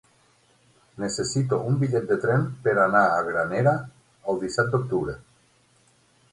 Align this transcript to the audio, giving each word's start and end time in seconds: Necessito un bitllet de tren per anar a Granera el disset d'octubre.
Necessito 1.03 1.59
un 1.73 1.77
bitllet 1.83 2.07
de 2.13 2.17
tren 2.25 2.47
per 2.65 2.75
anar 2.87 3.03
a 3.11 3.21
Granera 3.29 3.77
el 4.35 4.43
disset 4.47 4.75
d'octubre. 4.75 5.19